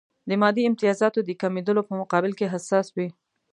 [0.29, 3.07] د مادي امتیازاتو د کمېدلو په مقابل کې حساس وي.